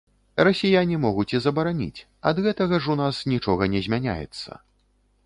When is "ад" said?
2.31-2.41